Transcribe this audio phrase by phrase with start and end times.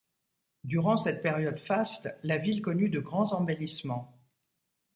[0.63, 4.17] Durant cette période faste, la ville connut de grands embellissements.